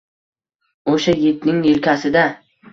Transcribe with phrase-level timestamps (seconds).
[0.95, 2.29] O‘sha yigitning yelkasi-da.